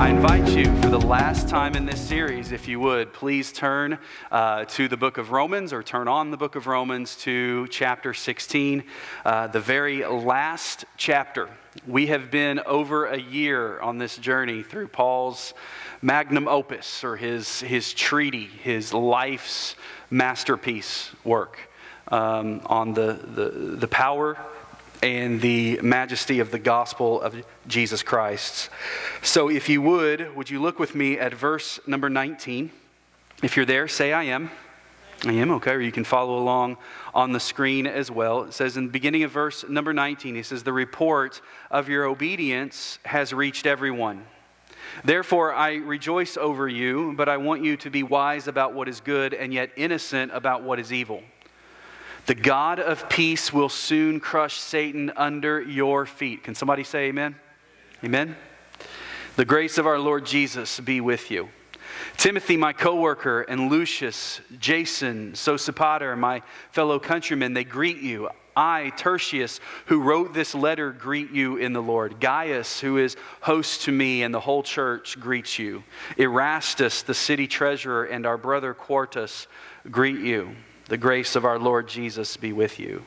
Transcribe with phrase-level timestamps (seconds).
[0.00, 3.98] I invite you for the last time in this series, if you would, please turn
[4.30, 8.14] uh, to the book of Romans or turn on the book of Romans to chapter
[8.14, 8.82] 16,
[9.26, 11.50] uh, the very last chapter.
[11.86, 15.52] We have been over a year on this journey through Paul's
[16.00, 19.76] magnum opus or his, his treaty, his life's
[20.08, 21.58] masterpiece work
[22.08, 24.38] um, on the, the, the power
[25.02, 28.68] and the majesty of the gospel of Jesus Christ.
[29.22, 32.70] So, if you would, would you look with me at verse number 19?
[33.42, 34.50] If you're there, say, I am.
[35.24, 36.78] I am, okay, or you can follow along
[37.12, 38.44] on the screen as well.
[38.44, 42.06] It says in the beginning of verse number 19, he says, The report of your
[42.06, 44.24] obedience has reached everyone.
[45.04, 49.00] Therefore, I rejoice over you, but I want you to be wise about what is
[49.00, 51.22] good and yet innocent about what is evil.
[52.26, 56.44] The God of peace will soon crush Satan under your feet.
[56.44, 57.36] Can somebody say amen?
[58.04, 58.36] Amen.
[59.36, 61.48] The grace of our Lord Jesus be with you.
[62.16, 68.28] Timothy, my coworker, and Lucius, Jason, Sosipater, my fellow countrymen, they greet you.
[68.56, 72.20] I, Tertius, who wrote this letter, greet you in the Lord.
[72.20, 75.82] Gaius, who is host to me, and the whole church greets you.
[76.18, 79.46] Erastus, the city treasurer, and our brother Quartus
[79.90, 80.54] greet you.
[80.90, 83.04] The grace of our Lord Jesus be with you.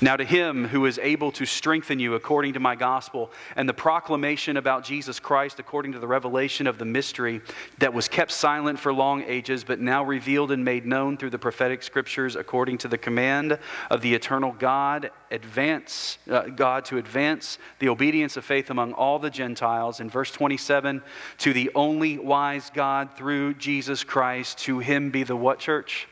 [0.00, 3.74] Now, to him who is able to strengthen you according to my gospel and the
[3.74, 7.42] proclamation about Jesus Christ according to the revelation of the mystery
[7.80, 11.38] that was kept silent for long ages, but now revealed and made known through the
[11.38, 13.58] prophetic scriptures according to the command
[13.90, 19.18] of the eternal God, advance, uh, God to advance the obedience of faith among all
[19.18, 20.00] the Gentiles.
[20.00, 21.02] In verse 27,
[21.38, 26.08] to the only wise God through Jesus Christ, to him be the what church?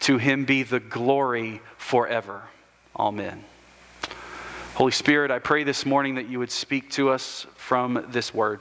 [0.00, 2.42] To him be the glory forever.
[2.96, 3.44] Amen.
[4.74, 8.60] Holy Spirit, I pray this morning that you would speak to us from this word.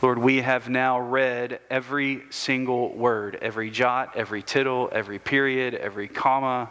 [0.00, 6.08] Lord, we have now read every single word, every jot, every tittle, every period, every
[6.08, 6.70] comma,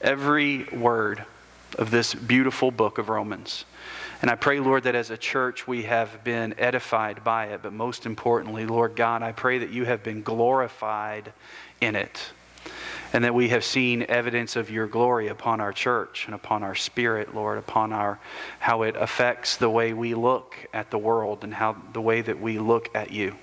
[0.00, 1.24] every word
[1.78, 3.64] of this beautiful book of Romans.
[4.22, 7.72] And I pray, Lord, that as a church we have been edified by it, but
[7.72, 11.32] most importantly, Lord God, I pray that you have been glorified
[11.80, 12.30] in it
[13.12, 16.74] and that we have seen evidence of your glory upon our church and upon our
[16.74, 18.18] spirit, Lord, upon our
[18.58, 22.40] how it affects the way we look at the world and how the way that
[22.40, 23.36] we look at you.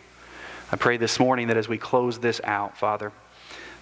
[0.72, 3.12] I pray this morning that as we close this out, Father,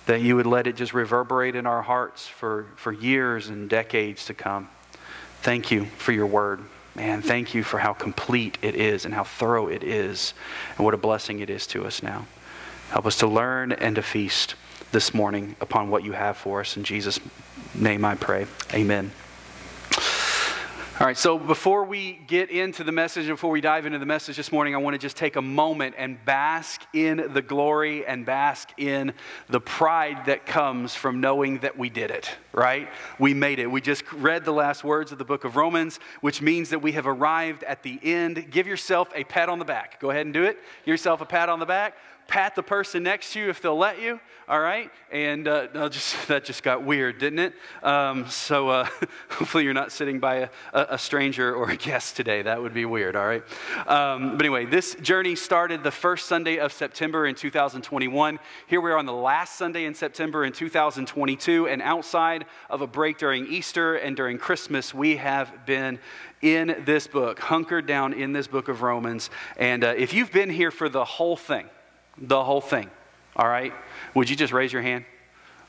[0.08, 4.26] that you would let it just reverberate in our hearts for, for years and decades
[4.26, 4.70] to come.
[5.42, 6.62] Thank you for your word.
[6.96, 10.34] Man, thank you for how complete it is and how thorough it is,
[10.76, 12.26] and what a blessing it is to us now.
[12.90, 14.56] Help us to learn and to feast
[14.92, 16.78] this morning upon what you have for us.
[16.78, 17.20] In Jesus'
[17.74, 18.46] name I pray.
[18.74, 19.12] Amen.
[21.02, 24.38] All right, so before we get into the message, before we dive into the message
[24.38, 28.24] this morning, I want to just take a moment and bask in the glory and
[28.24, 29.14] bask in
[29.50, 32.88] the pride that comes from knowing that we did it, right?
[33.18, 33.66] We made it.
[33.66, 36.92] We just read the last words of the book of Romans, which means that we
[36.92, 38.52] have arrived at the end.
[38.52, 40.00] Give yourself a pat on the back.
[40.00, 40.60] Go ahead and do it.
[40.86, 41.96] Give yourself a pat on the back
[42.32, 44.90] pat the person next to you if they'll let you, all right?
[45.12, 47.54] And uh, just, that just got weird, didn't it?
[47.84, 48.88] Um, so uh,
[49.30, 50.50] hopefully you're not sitting by a,
[50.92, 52.42] a, stranger or a guest today.
[52.42, 53.44] That would be weird, all right?
[53.86, 58.40] Um, but anyway, this journey started the first Sunday of September in 2021.
[58.66, 61.68] Here we are on the last Sunday in September in 2022.
[61.68, 66.00] And outside of a break during Easter and during Christmas, we have been
[66.42, 69.30] in this book, hunkered down in this book of Romans.
[69.58, 71.70] And uh, if you've been here for the whole thing,
[72.18, 72.90] the whole thing.
[73.36, 73.74] All right?
[74.14, 75.06] Would you just raise your hand?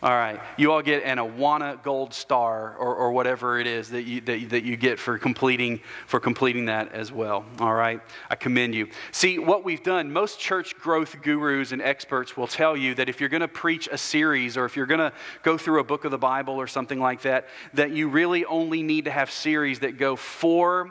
[0.03, 0.41] All right.
[0.56, 4.50] You all get an Awana Gold Star or, or whatever it is that you, that,
[4.50, 5.78] that you get for completing,
[6.09, 7.44] for completing that as well.
[7.60, 8.00] All right.
[8.28, 8.89] I commend you.
[9.12, 13.21] See, what we've done, most church growth gurus and experts will tell you that if
[13.21, 15.12] you're going to preach a series or if you're going to
[15.44, 18.83] go through a book of the Bible or something like that, that you really only
[18.83, 20.91] need to have series that go four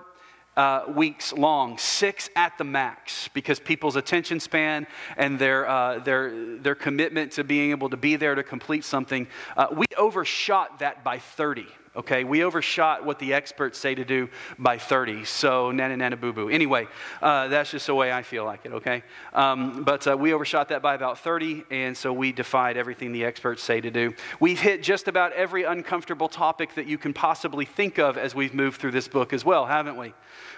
[0.58, 4.86] uh, weeks long, six at the max, because people's attention span
[5.18, 9.28] and their, uh, their, their commitment to being able to be there to complete something,
[9.58, 11.66] uh, we overshot that by 30
[11.96, 12.24] okay?
[12.24, 16.50] We overshot what the experts say to do by 30, so nana nana boo boo.
[16.50, 16.88] Anyway,
[17.22, 19.04] uh, that's just the way I feel like it, okay?
[19.34, 23.26] Um, but uh, we overshot that by about 30, and so we defied everything the
[23.26, 24.14] experts say to do.
[24.40, 28.54] We've hit just about every uncomfortable topic that you can possibly think of as we've
[28.54, 30.14] moved through this book as well, haven't we?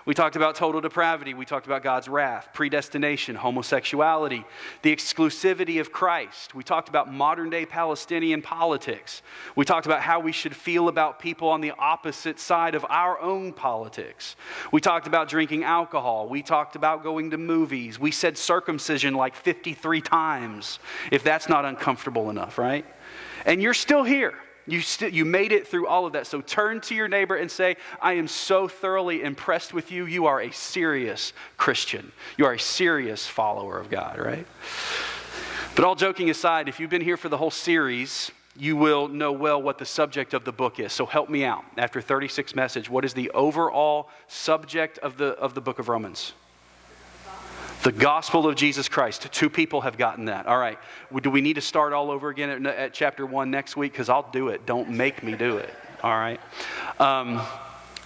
[0.06, 1.34] We talked about total depravity.
[1.34, 4.46] We talked about God's wrath, predestination, homosexuality,
[4.82, 6.54] the exclusivity of Christ.
[6.54, 9.22] We talked about modern day Palestinian politics.
[9.56, 13.20] We talked about how we should feel about people on the opposite side of our
[13.22, 14.36] own politics.
[14.74, 16.28] We talked about drinking alcohol.
[16.28, 17.98] We talked about going to movies.
[17.98, 20.80] We said circumcision like 53 times,
[21.12, 22.86] if that's not uncomfortable enough, right?
[23.46, 24.34] And you're still here.
[24.65, 26.25] You, st- you made it through all of that.
[26.25, 30.06] So turn to your neighbor and say, I am so thoroughly impressed with you.
[30.06, 32.12] You are a serious Christian.
[32.38, 34.48] You are a serious follower of God, right?
[35.75, 39.31] But all joking aside, if you've been here for the whole series, you will know
[39.31, 40.94] well what the subject of the book is.
[40.94, 41.66] So help me out.
[41.77, 46.33] After 36 message, what is the overall subject of the, of the book of Romans?
[47.83, 49.27] The gospel of Jesus Christ.
[49.33, 50.45] Two people have gotten that.
[50.45, 50.80] All right.
[51.21, 53.91] Do we need to start all over again at, at chapter one next week?
[53.91, 54.65] Because I'll do it.
[54.65, 55.69] Don't make me do it.
[56.01, 56.39] All right.
[56.97, 57.41] Um,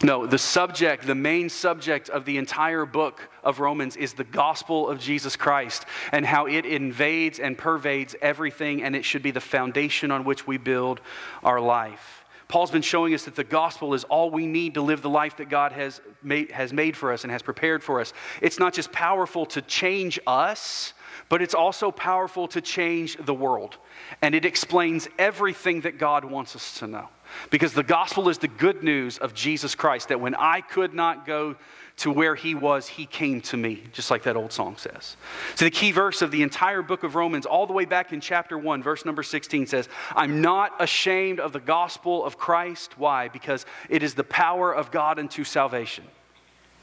[0.02, 4.90] no, the subject, the main subject of the entire book of Romans is the gospel
[4.90, 9.42] of Jesus Christ and how it invades and pervades everything, and it should be the
[9.42, 11.02] foundation on which we build
[11.44, 12.17] our life.
[12.48, 15.38] Paul's been showing us that the gospel is all we need to live the life
[15.38, 18.14] that God has made, has made for us and has prepared for us.
[18.42, 20.94] It's not just powerful to change us,
[21.28, 23.78] but it's also powerful to change the world.
[24.22, 27.10] And it explains everything that God wants us to know.
[27.50, 31.26] Because the gospel is the good news of Jesus Christ that when I could not
[31.26, 31.58] go
[31.98, 35.18] to where he was, he came to me, just like that old song says.
[35.56, 38.22] So, the key verse of the entire book of Romans, all the way back in
[38.22, 42.98] chapter 1, verse number 16 says, I'm not ashamed of the gospel of Christ.
[43.00, 43.28] Why?
[43.30, 46.06] Because it is the power of God unto salvation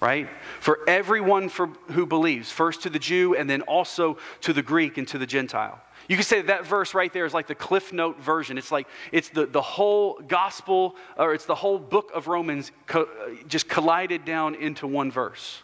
[0.00, 0.28] right?
[0.60, 4.98] For everyone for, who believes, first to the Jew and then also to the Greek
[4.98, 5.80] and to the Gentile.
[6.08, 8.58] You could say that, verse right there is like the Cliff Note version.
[8.58, 13.02] It's like it's the, the whole gospel, or it's the whole book of Romans co-
[13.02, 15.62] uh, just collided down into one verse.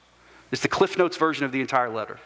[0.50, 2.18] It's the Cliff Notes version of the entire letter.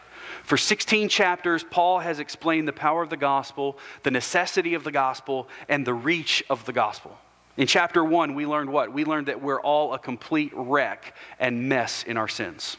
[0.43, 4.91] For 16 chapters, Paul has explained the power of the gospel, the necessity of the
[4.91, 7.17] gospel, and the reach of the gospel.
[7.57, 8.91] In chapter one, we learned what?
[8.91, 12.77] We learned that we're all a complete wreck and mess in our sins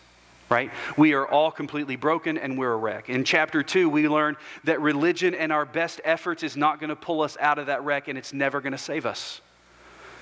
[0.49, 0.71] right?
[0.97, 3.09] We are all completely broken and we're a wreck.
[3.09, 6.97] In chapter two, we learn that religion and our best efforts is not going to
[6.97, 9.41] pull us out of that wreck and it's never going to save us.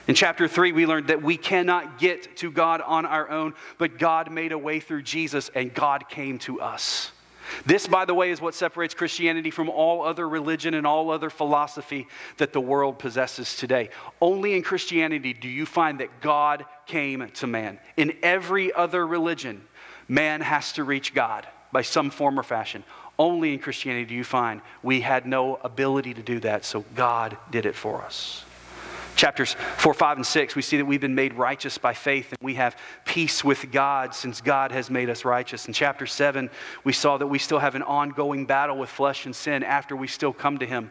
[0.07, 3.99] In chapter three, we learned that we cannot get to God on our own, but
[3.99, 7.11] God made a way through Jesus and God came to us.
[7.67, 11.31] This, by the way, is what separates Christianity from all other religion and all other
[11.31, 12.07] philosophy
[12.39, 13.91] that the world possesses today.
[14.21, 17.79] Only in Christianity do you find that God came to man.
[17.97, 19.63] In every other religion,
[20.09, 22.85] man has to reach God by some form or fashion.
[23.19, 27.37] Only in Christianity do you find we had no ability to do that, so God
[27.51, 28.45] did it for us.
[29.17, 32.39] Chapters 4, 5, and 6, we see that we've been made righteous by faith and
[32.43, 35.69] we have peace with God since God has made us righteous.
[35.69, 36.51] In chapter 7,
[36.83, 40.09] we saw that we still have an ongoing battle with flesh and sin after we
[40.09, 40.91] still come to Him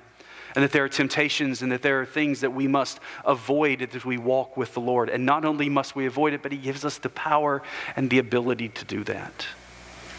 [0.56, 4.06] and that there are temptations and that there are things that we must avoid as
[4.06, 5.10] we walk with the Lord.
[5.10, 7.64] And not only must we avoid it, but He gives us the power
[7.96, 9.48] and the ability to do that.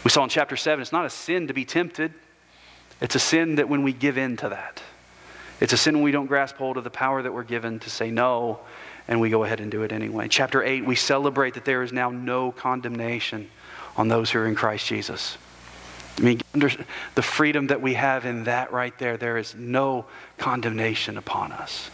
[0.03, 2.13] We saw in chapter 7, it's not a sin to be tempted,
[3.01, 4.81] it's a sin that when we give in to that.
[5.59, 7.89] It's a sin when we don't grasp hold of the power that we're given to
[7.89, 8.59] say no,
[9.07, 10.27] and we go ahead and do it anyway.
[10.27, 13.49] Chapter 8, we celebrate that there is now no condemnation
[13.95, 15.37] on those who are in Christ Jesus.
[16.17, 20.05] I mean, the freedom that we have in that right there, there is no
[20.37, 21.89] condemnation upon us.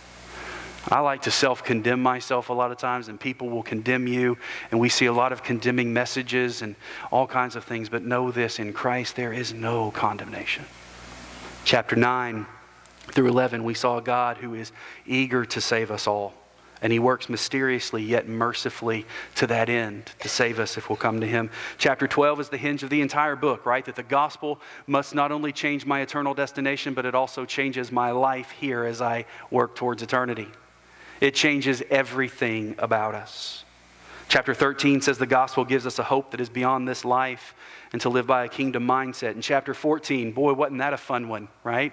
[0.90, 4.38] I like to self condemn myself a lot of times, and people will condemn you,
[4.72, 6.76] and we see a lot of condemning messages and
[7.12, 7.90] all kinds of things.
[7.90, 10.66] But know this in Christ, there is no condemnation.
[11.64, 12.48] Chapter 9
[13.08, 14.72] through 11, we saw a God who is
[15.06, 16.34] eager to save us all.
[16.82, 21.22] And he works mysteriously yet mercifully to that end to save us if we'll come
[21.22, 21.52] to him.
[21.78, 23.86] Chapter 12 is the hinge of the entire book, right?
[23.86, 28.12] That the gospel must not only change my eternal destination, but it also changes my
[28.12, 30.48] life here as I work towards eternity.
[31.20, 33.64] It changes everything about us.
[34.28, 37.54] Chapter 13 says the gospel gives us a hope that is beyond this life
[37.94, 39.36] and to live by a kingdom mindset.
[39.36, 41.92] In chapter 14, boy, wasn't that a fun one, right?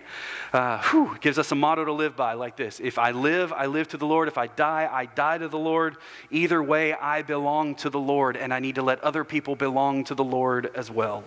[0.52, 3.66] Uh, whew, gives us a motto to live by like this If I live, I
[3.66, 4.28] live to the Lord.
[4.28, 5.96] If I die, I die to the Lord.
[6.30, 10.04] Either way, I belong to the Lord, and I need to let other people belong
[10.04, 11.24] to the Lord as well.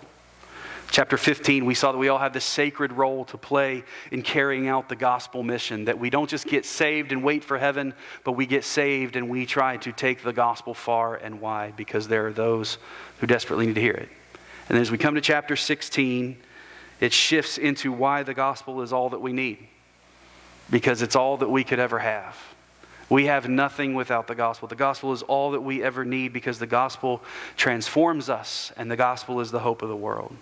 [0.90, 4.68] Chapter 15, we saw that we all have this sacred role to play in carrying
[4.68, 7.94] out the gospel mission, that we don't just get saved and wait for heaven,
[8.26, 12.10] but we get saved and we try to take the gospel far and wide because
[12.10, 12.78] there are those
[13.20, 14.10] who desperately need to hear it.
[14.70, 16.38] And as we come to chapter 16,
[17.00, 19.58] it shifts into why the gospel is all that we need,
[20.70, 22.38] because it's all that we could ever have.
[23.10, 24.70] We have nothing without the gospel.
[24.70, 27.22] The gospel is all that we ever need because the gospel
[27.58, 30.34] transforms us, and the gospel is the hope of the world.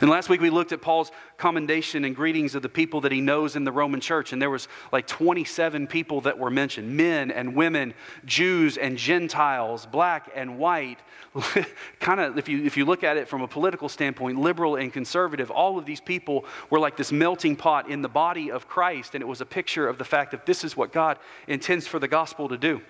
[0.00, 3.20] And last week we looked at Paul's commendation and greetings of the people that he
[3.20, 4.32] knows in the Roman church.
[4.32, 7.94] And there was like 27 people that were mentioned men and women,
[8.24, 10.98] Jews and Gentiles, black and white.
[12.00, 14.92] kind of, if you, if you look at it from a political standpoint, liberal and
[14.92, 19.14] conservative, all of these people were like this melting pot in the body of Christ.
[19.14, 21.98] And it was a picture of the fact that this is what God intends for
[21.98, 22.80] the gospel to do.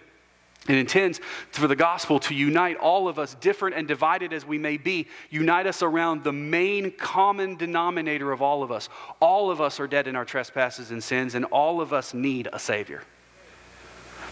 [0.68, 4.58] It intends for the gospel to unite all of us, different and divided as we
[4.58, 8.88] may be, unite us around the main common denominator of all of us.
[9.20, 12.48] All of us are dead in our trespasses and sins, and all of us need
[12.52, 13.02] a Savior.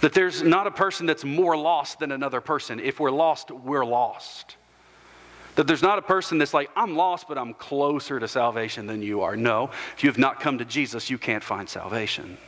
[0.03, 2.79] That there's not a person that's more lost than another person.
[2.79, 4.57] If we're lost, we're lost.
[5.57, 9.03] That there's not a person that's like, I'm lost, but I'm closer to salvation than
[9.03, 9.37] you are.
[9.37, 12.39] No, if you have not come to Jesus, you can't find salvation.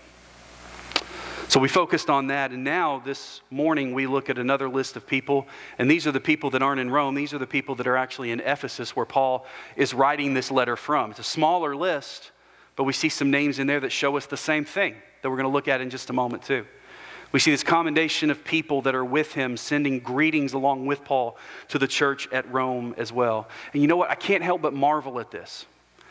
[1.52, 5.06] So we focused on that, and now this morning we look at another list of
[5.06, 7.14] people, and these are the people that aren't in Rome.
[7.14, 9.44] These are the people that are actually in Ephesus, where Paul
[9.76, 11.10] is writing this letter from.
[11.10, 12.30] It's a smaller list,
[12.74, 15.36] but we see some names in there that show us the same thing that we're
[15.36, 16.64] going to look at in just a moment, too.
[17.32, 21.36] We see this commendation of people that are with him, sending greetings along with Paul
[21.68, 23.46] to the church at Rome as well.
[23.74, 24.08] And you know what?
[24.08, 25.66] I can't help but marvel at this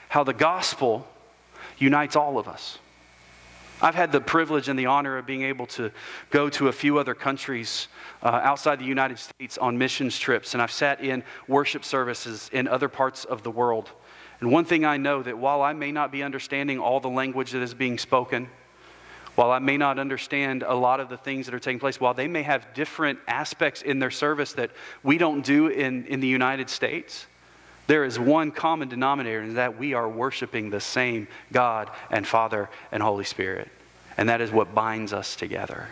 [0.07, 1.07] how the gospel
[1.79, 2.77] unites all of us.
[3.81, 5.91] I've had the privilege and the honor of being able to
[6.29, 7.87] go to a few other countries
[8.21, 12.67] uh, outside the United States on missions trips, and I've sat in worship services in
[12.67, 13.89] other parts of the world.
[14.39, 17.51] And one thing I know that while I may not be understanding all the language
[17.51, 18.49] that is being spoken,
[19.35, 22.13] while I may not understand a lot of the things that are taking place, while
[22.13, 24.71] they may have different aspects in their service that
[25.01, 27.25] we don't do in, in the United States,
[27.87, 32.69] there is one common denominator, and that we are worshiping the same God and Father
[32.91, 33.69] and Holy Spirit.
[34.17, 35.87] And that is what binds us together.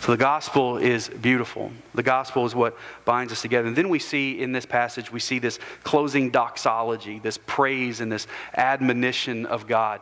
[0.00, 1.72] So the gospel is beautiful.
[1.94, 3.66] The gospel is what binds us together.
[3.66, 8.10] And then we see in this passage, we see this closing doxology, this praise and
[8.10, 10.00] this admonition of God.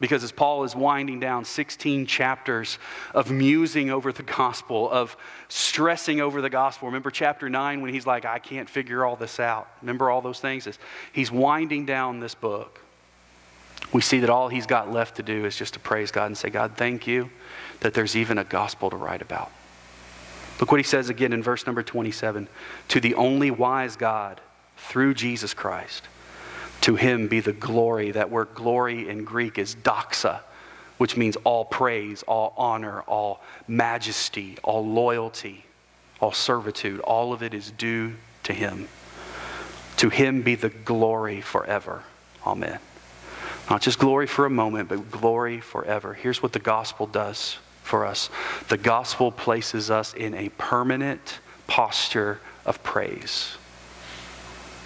[0.00, 2.78] Because as Paul is winding down 16 chapters
[3.14, 5.16] of musing over the gospel, of
[5.48, 9.38] stressing over the gospel, remember chapter 9 when he's like, I can't figure all this
[9.38, 9.68] out.
[9.82, 10.68] Remember all those things?
[11.12, 12.80] He's winding down this book.
[13.92, 16.36] We see that all he's got left to do is just to praise God and
[16.36, 17.30] say, God, thank you
[17.80, 19.52] that there's even a gospel to write about.
[20.58, 22.48] Look what he says again in verse number 27
[22.88, 24.40] To the only wise God,
[24.76, 26.08] through Jesus Christ
[26.84, 28.10] to him be the glory.
[28.10, 30.40] That word glory in Greek is doxa,
[30.98, 35.64] which means all praise, all honor, all majesty, all loyalty,
[36.20, 37.00] all servitude.
[37.00, 38.12] All of it is due
[38.42, 38.88] to him.
[39.96, 42.02] To him be the glory forever.
[42.46, 42.78] Amen.
[43.70, 46.12] Not just glory for a moment, but glory forever.
[46.12, 48.28] Here's what the gospel does for us
[48.68, 53.56] the gospel places us in a permanent posture of praise.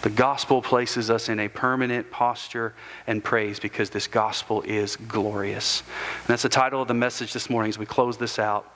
[0.02, 2.72] The gospel places us in a permanent posture
[3.06, 5.82] and praise because this gospel is glorious.
[6.20, 8.72] And that's the title of the message this morning as we close this out.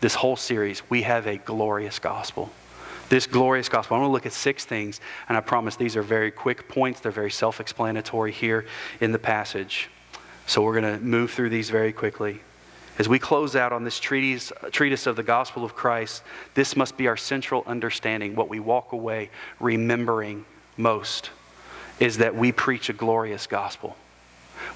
[0.00, 2.50] This whole series, we have a glorious gospel.
[3.08, 3.96] This glorious gospel.
[3.96, 7.00] I want to look at six things, and I promise these are very quick points.
[7.00, 8.66] They're very self explanatory here
[9.00, 9.88] in the passage.
[10.46, 12.40] So we're going to move through these very quickly.
[12.98, 16.24] As we close out on this treatise, treatise of the gospel of Christ,
[16.54, 18.34] this must be our central understanding.
[18.34, 20.44] What we walk away remembering
[20.76, 21.30] most
[22.00, 23.96] is that we preach a glorious gospel.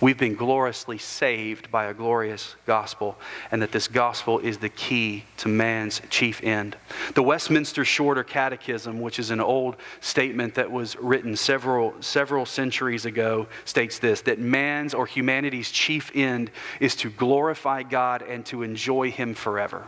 [0.00, 3.16] We've been gloriously saved by a glorious gospel,
[3.50, 6.76] and that this gospel is the key to man's chief end.
[7.14, 13.04] The Westminster Shorter Catechism, which is an old statement that was written several, several centuries
[13.04, 18.62] ago, states this that man's or humanity's chief end is to glorify God and to
[18.62, 19.86] enjoy Him forever.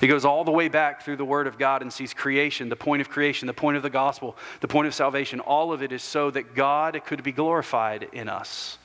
[0.00, 2.76] It goes all the way back through the Word of God and sees creation, the
[2.76, 5.40] point of creation, the point of the gospel, the point of salvation.
[5.40, 8.78] All of it is so that God could be glorified in us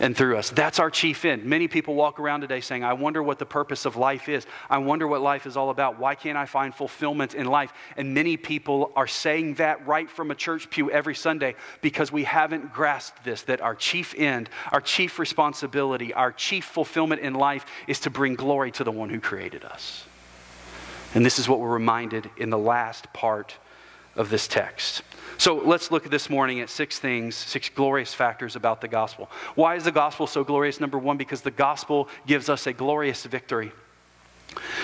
[0.00, 0.50] and through us.
[0.50, 1.44] That's our chief end.
[1.44, 4.46] Many people walk around today saying, I wonder what the purpose of life is.
[4.68, 5.98] I wonder what life is all about.
[5.98, 7.72] Why can't I find fulfillment in life?
[7.96, 12.24] And many people are saying that right from a church pew every Sunday because we
[12.24, 17.66] haven't grasped this that our chief end, our chief responsibility, our chief fulfillment in life
[17.86, 20.04] is to bring glory to the one who created us.
[21.14, 23.54] And this is what we're reminded in the last part
[24.16, 25.02] of this text.
[25.36, 29.28] So let's look this morning at six things, six glorious factors about the gospel.
[29.54, 30.80] Why is the gospel so glorious?
[30.80, 33.72] Number one, because the gospel gives us a glorious victory.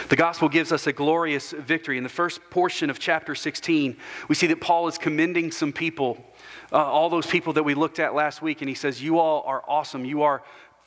[0.09, 1.97] The gospel gives us a glorious victory.
[1.97, 3.97] In the first portion of chapter 16,
[4.29, 6.25] we see that Paul is commending some people,
[6.73, 9.45] uh, all those people that we looked at last week, and he says, You all
[9.47, 10.05] are awesome.
[10.05, 10.43] You are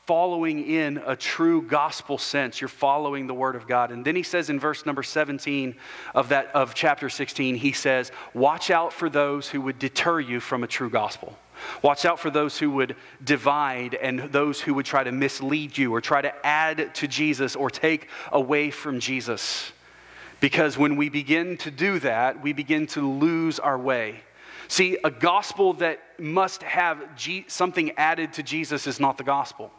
[0.06, 2.60] following in a true gospel sense.
[2.60, 3.92] You're following the word of God.
[3.92, 5.76] And then he says in verse number 17
[6.14, 10.40] of that of chapter 16, he says, "Watch out for those who would deter you
[10.40, 11.38] from a true gospel."
[11.82, 15.94] Watch out for those who would divide and those who would try to mislead you
[15.94, 19.72] or try to add to Jesus or take away from Jesus.
[20.40, 24.24] Because when we begin to do that, we begin to lose our way.
[24.68, 29.72] See, a gospel that must have G- something added to Jesus is not the gospel.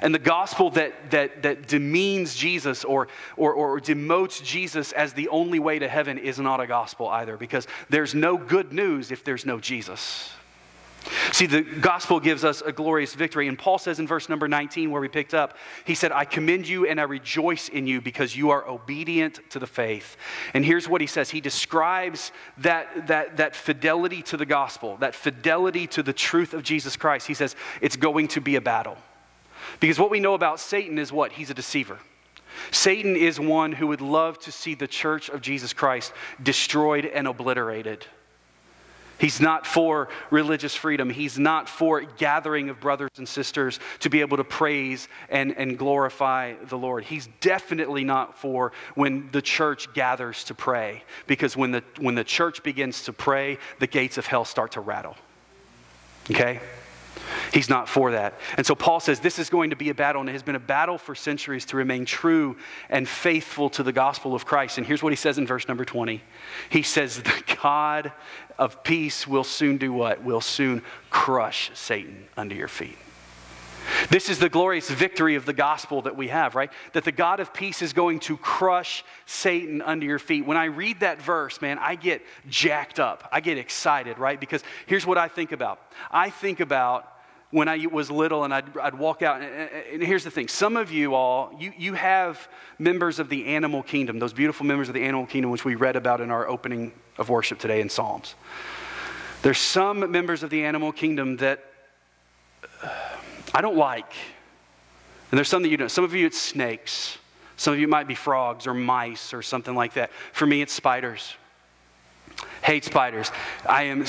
[0.00, 5.28] And the gospel that, that, that demeans Jesus or, or, or demotes Jesus as the
[5.28, 9.24] only way to heaven is not a gospel either, because there's no good news if
[9.24, 10.30] there's no Jesus.
[11.32, 13.48] See, the gospel gives us a glorious victory.
[13.48, 16.68] And Paul says in verse number 19, where we picked up, he said, I commend
[16.68, 20.16] you and I rejoice in you because you are obedient to the faith.
[20.54, 25.14] And here's what he says He describes that, that, that fidelity to the gospel, that
[25.14, 27.26] fidelity to the truth of Jesus Christ.
[27.26, 28.96] He says, it's going to be a battle.
[29.80, 31.32] Because what we know about Satan is what?
[31.32, 31.98] He's a deceiver.
[32.70, 36.12] Satan is one who would love to see the church of Jesus Christ
[36.42, 38.06] destroyed and obliterated.
[39.18, 41.08] He's not for religious freedom.
[41.08, 45.78] He's not for gathering of brothers and sisters to be able to praise and, and
[45.78, 47.04] glorify the Lord.
[47.04, 52.24] He's definitely not for when the church gathers to pray, because when the, when the
[52.24, 55.16] church begins to pray, the gates of hell start to rattle.
[56.28, 56.60] Okay?
[57.52, 58.38] He's not for that.
[58.56, 60.54] And so Paul says this is going to be a battle, and it has been
[60.54, 62.56] a battle for centuries to remain true
[62.88, 64.78] and faithful to the gospel of Christ.
[64.78, 66.22] And here's what he says in verse number 20
[66.70, 68.12] He says, The God
[68.58, 70.24] of peace will soon do what?
[70.24, 72.96] Will soon crush Satan under your feet.
[74.08, 76.70] This is the glorious victory of the gospel that we have, right?
[76.92, 80.46] That the God of peace is going to crush Satan under your feet.
[80.46, 83.28] When I read that verse, man, I get jacked up.
[83.32, 84.38] I get excited, right?
[84.38, 85.80] Because here's what I think about
[86.10, 87.11] I think about
[87.52, 89.42] when I was little and I'd, I'd walk out.
[89.42, 93.46] And, and, here's the thing some of you all, you, you have members of the
[93.46, 96.48] animal kingdom, those beautiful members of the animal kingdom, which we read about in our
[96.48, 98.34] opening of worship today in Psalms.
[99.42, 101.64] There's some members of the animal kingdom that
[102.82, 102.88] uh,
[103.54, 104.12] I don't like.
[105.30, 105.90] And there's some that you don't.
[105.90, 107.18] Some of you, it's snakes.
[107.56, 110.10] Some of you might be frogs or mice or something like that.
[110.32, 111.34] For me, it's spiders
[112.62, 113.30] hate spiders.
[113.68, 114.04] I am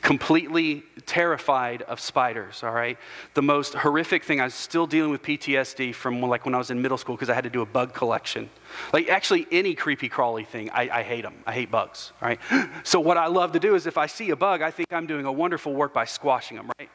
[0.00, 2.98] completely terrified of spiders, all right?
[3.34, 6.70] The most horrific thing, I was still dealing with PTSD from like when I was
[6.70, 8.48] in middle school because I had to do a bug collection.
[8.92, 11.34] Like actually any creepy crawly thing, I, I hate them.
[11.46, 12.40] I hate bugs, all right?
[12.84, 15.06] So what I love to do is if I see a bug, I think I'm
[15.06, 16.88] doing a wonderful work by squashing them, right?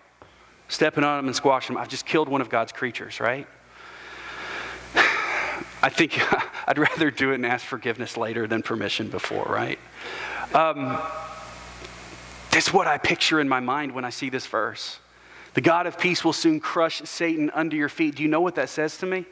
[0.68, 1.82] Stepping on them and squashing them.
[1.82, 3.48] I've just killed one of God's creatures, right?
[5.88, 6.20] I think
[6.68, 9.80] I'd rather do it and ask forgiveness later than permission before, right?
[10.54, 11.02] Um,
[12.52, 15.00] that's what I picture in my mind when I see this verse.
[15.54, 18.16] The God of peace will soon crush Satan under your feet.
[18.16, 19.26] Do you know what that says to me?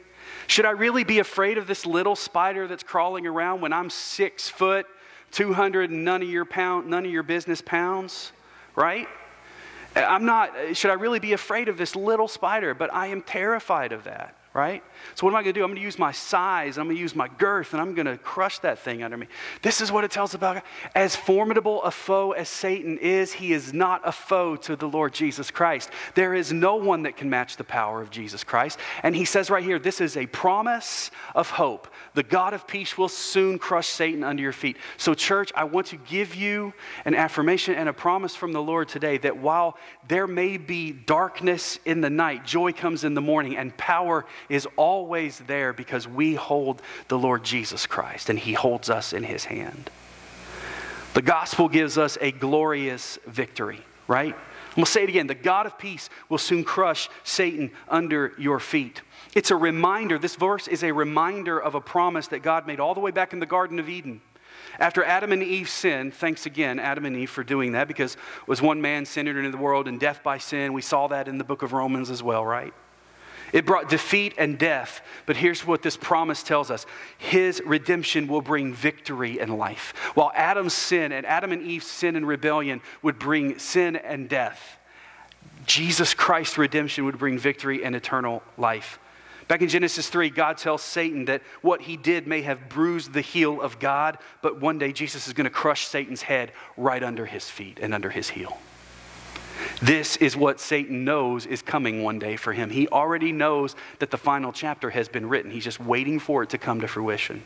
[0.46, 4.48] Should I really be afraid of this little spider that's crawling around when I'm six
[4.48, 4.86] foot,
[5.32, 8.32] 200 and none of your pound, none of your business pounds,
[8.74, 9.08] right?
[9.94, 12.72] I'm not, should I really be afraid of this little spider?
[12.72, 14.82] But I am terrified of that right?
[15.14, 15.62] So, what am I going to do?
[15.62, 18.06] I'm going to use my size, I'm going to use my girth, and I'm going
[18.06, 19.26] to crush that thing under me.
[19.60, 20.62] This is what it tells about God.
[20.94, 25.12] As formidable a foe as Satan is, he is not a foe to the Lord
[25.12, 25.90] Jesus Christ.
[26.14, 28.78] There is no one that can match the power of Jesus Christ.
[29.02, 31.88] And he says right here, this is a promise of hope.
[32.14, 34.78] The God of peace will soon crush Satan under your feet.
[34.96, 36.72] So, church, I want to give you
[37.04, 39.76] an affirmation and a promise from the Lord today that while
[40.08, 44.66] there may be darkness in the night, joy comes in the morning, and power is
[44.76, 49.44] always there because we hold the Lord Jesus Christ and he holds us in his
[49.44, 49.90] hand.
[51.14, 54.34] The gospel gives us a glorious victory, right?
[54.34, 55.26] I'm going to say it again.
[55.26, 59.00] The God of peace will soon crush Satan under your feet.
[59.34, 62.92] It's a reminder, this verse is a reminder of a promise that God made all
[62.94, 64.20] the way back in the Garden of Eden.
[64.78, 68.60] After Adam and Eve sinned, thanks again, Adam and Eve, for doing that, because was
[68.60, 70.74] one man sin entered into the world and death by sin.
[70.74, 72.74] We saw that in the book of Romans as well, right?
[73.52, 75.00] It brought defeat and death.
[75.24, 76.86] But here's what this promise tells us
[77.18, 79.94] His redemption will bring victory and life.
[80.14, 84.78] While Adam's sin and Adam and Eve's sin and rebellion would bring sin and death,
[85.66, 88.98] Jesus Christ's redemption would bring victory and eternal life.
[89.48, 93.20] Back in Genesis 3, God tells Satan that what he did may have bruised the
[93.20, 97.26] heel of God, but one day Jesus is going to crush Satan's head right under
[97.26, 98.58] his feet and under his heel.
[99.80, 102.70] This is what Satan knows is coming one day for him.
[102.70, 106.50] He already knows that the final chapter has been written, he's just waiting for it
[106.50, 107.42] to come to fruition.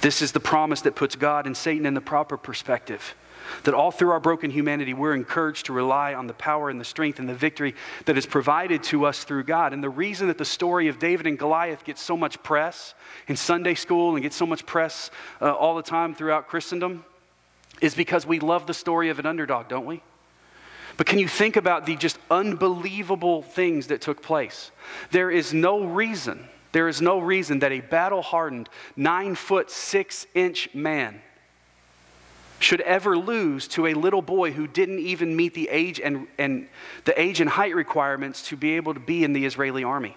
[0.00, 3.14] This is the promise that puts God and Satan in the proper perspective.
[3.62, 6.84] That all through our broken humanity, we're encouraged to rely on the power and the
[6.84, 7.74] strength and the victory
[8.04, 9.72] that is provided to us through God.
[9.72, 12.94] And the reason that the story of David and Goliath gets so much press
[13.28, 17.04] in Sunday school and gets so much press uh, all the time throughout Christendom
[17.80, 20.02] is because we love the story of an underdog, don't we?
[20.96, 24.70] But can you think about the just unbelievable things that took place?
[25.10, 30.26] There is no reason, there is no reason that a battle hardened, nine foot, six
[30.34, 31.20] inch man
[32.58, 36.68] should ever lose to a little boy who didn't even meet the age and, and
[37.04, 40.16] the age and height requirements to be able to be in the Israeli army.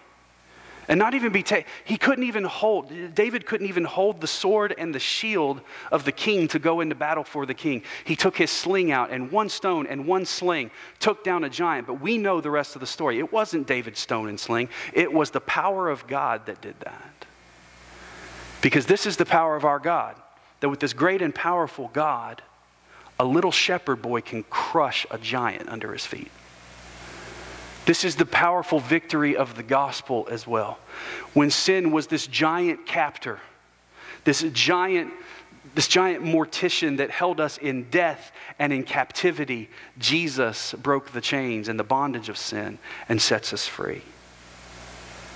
[0.90, 1.70] And not even be taken.
[1.86, 6.12] He couldn't even hold, David couldn't even hold the sword and the shield of the
[6.12, 7.84] king to go into battle for the king.
[8.04, 11.86] He took his sling out, and one stone and one sling took down a giant.
[11.86, 13.20] But we know the rest of the story.
[13.20, 17.26] It wasn't David's stone and sling, it was the power of God that did that.
[18.62, 20.16] Because this is the power of our God
[20.60, 22.42] that with this great and powerful God,
[23.20, 26.32] a little shepherd boy can crush a giant under his feet.
[27.90, 30.78] This is the powerful victory of the gospel as well.
[31.34, 33.40] When sin was this giant captor,
[34.26, 35.12] this giant,
[35.74, 41.68] this giant mortician that held us in death and in captivity, Jesus broke the chains
[41.68, 42.78] and the bondage of sin
[43.10, 44.04] and sets us free.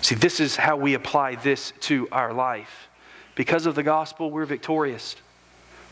[0.01, 2.87] See, this is how we apply this to our life.
[3.33, 5.15] Because of the gospel, we're victorious.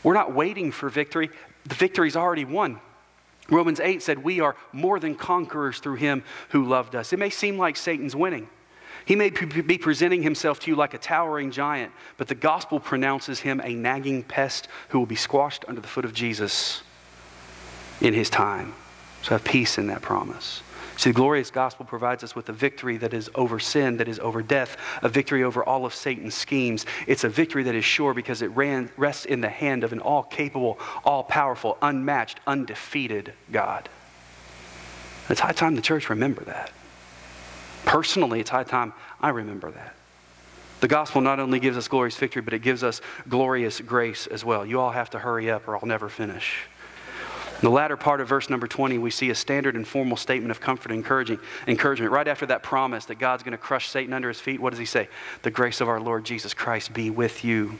[0.04, 1.28] We're not waiting for victory,
[1.64, 2.78] the victory's already won.
[3.50, 7.12] Romans 8 said, We are more than conquerors through him who loved us.
[7.12, 8.48] It may seem like Satan's winning.
[9.04, 13.40] He may be presenting himself to you like a towering giant, but the gospel pronounces
[13.40, 16.82] him a nagging pest who will be squashed under the foot of Jesus
[18.00, 18.74] in his time.
[19.22, 20.62] So have peace in that promise.
[20.96, 24.18] See, the glorious gospel provides us with a victory that is over sin, that is
[24.18, 26.86] over death, a victory over all of Satan's schemes.
[27.06, 30.00] It's a victory that is sure because it ran, rests in the hand of an
[30.00, 33.88] all capable, all powerful, unmatched, undefeated God.
[35.28, 36.72] It's high time the church remember that.
[37.84, 39.94] Personally, it's high time I remember that.
[40.80, 44.44] The gospel not only gives us glorious victory, but it gives us glorious grace as
[44.44, 44.66] well.
[44.66, 46.56] You all have to hurry up or I'll never finish.
[47.62, 50.50] In the latter part of verse number 20, we see a standard and formal statement
[50.50, 52.10] of comfort and encouraging, encouragement.
[52.10, 54.80] Right after that promise that God's going to crush Satan under his feet, what does
[54.80, 55.08] he say?
[55.42, 57.78] The grace of our Lord Jesus Christ be with you.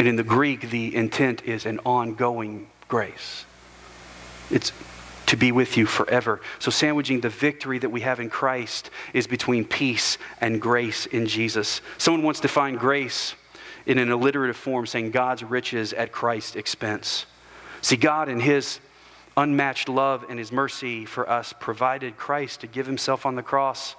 [0.00, 3.44] And in the Greek, the intent is an ongoing grace.
[4.50, 4.72] It's
[5.26, 6.40] to be with you forever.
[6.58, 11.26] So, sandwiching the victory that we have in Christ is between peace and grace in
[11.26, 11.80] Jesus.
[11.96, 13.36] Someone once defined grace
[13.86, 17.26] in an alliterative form, saying God's riches at Christ's expense.
[17.82, 18.80] See, God, in His
[19.36, 23.96] unmatched love and His mercy for us, provided Christ to give Himself on the cross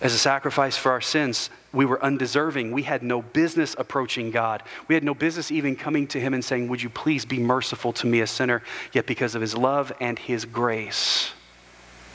[0.00, 1.48] as a sacrifice for our sins.
[1.72, 2.72] We were undeserving.
[2.72, 4.62] We had no business approaching God.
[4.88, 7.92] We had no business even coming to Him and saying, Would you please be merciful
[7.94, 8.62] to me, a sinner?
[8.92, 11.32] Yet, because of His love and His grace,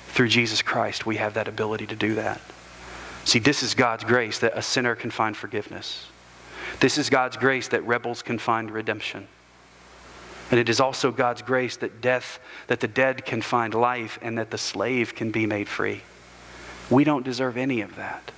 [0.09, 2.41] through Jesus Christ, we have that ability to do that.
[3.23, 6.07] See, this is God's grace that a sinner can find forgiveness.
[6.79, 9.27] This is God's grace that rebels can find redemption.
[10.49, 14.37] And it is also God's grace that death, that the dead can find life and
[14.37, 16.01] that the slave can be made free.
[16.89, 18.31] We don't deserve any of that.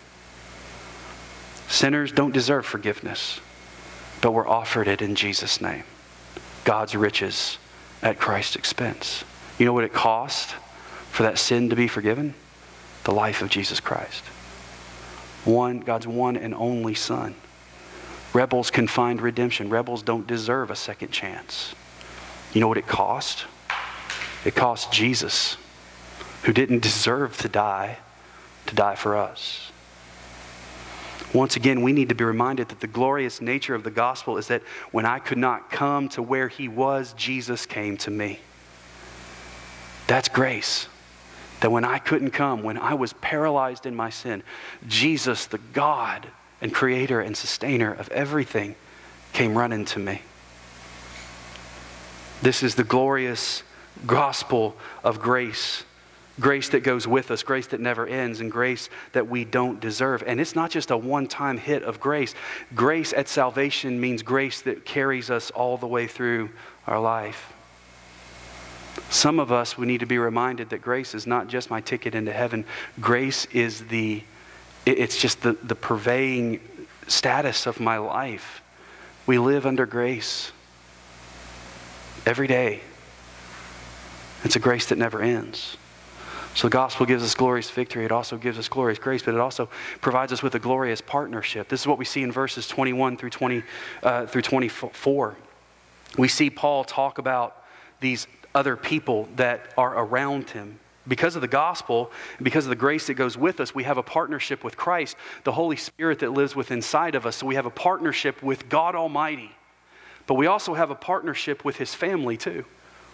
[1.67, 3.39] Sinners don't deserve forgiveness,
[4.21, 5.83] but we're offered it in Jesus' name.
[6.63, 7.59] God's riches
[8.01, 9.23] at Christ's expense.
[9.59, 10.55] You know what it cost
[11.11, 12.33] for that sin to be forgiven?
[13.03, 14.23] The life of Jesus Christ.
[15.45, 17.35] One, God's one and only Son.
[18.33, 19.69] Rebels can find redemption.
[19.69, 21.75] Rebels don't deserve a second chance.
[22.53, 23.45] You know what it cost?
[24.45, 25.57] It cost Jesus,
[26.43, 27.97] who didn't deserve to die,
[28.67, 29.71] to die for us.
[31.33, 34.47] Once again, we need to be reminded that the glorious nature of the gospel is
[34.47, 38.39] that when I could not come to where he was, Jesus came to me.
[40.07, 40.87] That's grace.
[41.59, 44.41] That when I couldn't come, when I was paralyzed in my sin,
[44.87, 46.25] Jesus, the God
[46.61, 48.75] and creator and sustainer of everything,
[49.31, 50.21] came running to me.
[52.41, 53.63] This is the glorious
[54.05, 55.83] gospel of grace.
[56.39, 60.23] Grace that goes with us, grace that never ends, and grace that we don't deserve.
[60.25, 62.33] And it's not just a one time hit of grace.
[62.73, 66.49] Grace at salvation means grace that carries us all the way through
[66.87, 67.53] our life.
[69.09, 72.15] Some of us, we need to be reminded that grace is not just my ticket
[72.15, 72.63] into heaven.
[73.01, 74.23] Grace is the,
[74.85, 76.61] it's just the, the purveying
[77.07, 78.61] status of my life.
[79.25, 80.53] We live under grace
[82.29, 82.79] every day.
[84.43, 85.77] It's a grace that never ends.
[86.53, 88.05] So the gospel gives us glorious victory.
[88.05, 89.67] It also gives us glorious grace, but it also
[89.99, 91.69] provides us with a glorious partnership.
[91.69, 93.63] This is what we see in verses 21 through 20
[94.03, 95.35] uh, through 24.
[96.17, 97.65] We see Paul talk about
[97.99, 100.79] these other people that are around him.
[101.07, 102.11] Because of the gospel,
[102.41, 105.51] because of the grace that goes with us, we have a partnership with Christ, the
[105.51, 107.37] Holy Spirit that lives within inside of us.
[107.37, 109.51] So we have a partnership with God Almighty.
[110.29, 112.63] But we also have a partnership with his family too.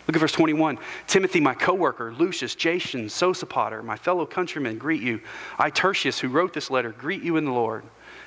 [0.06, 0.78] Look at verse 21.
[1.08, 5.22] Timothy, my co-worker, Lucius, Jason, Sosipater, my fellow countrymen, greet you.
[5.58, 7.86] I, Tertius, who wrote this letter, greet you in the Lord.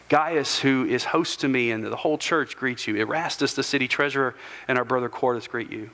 [0.08, 2.96] Gaius, who is host to me, and the whole church greets you.
[2.96, 4.34] Erastus, the city treasurer,
[4.68, 5.90] and our brother Quartus greet you.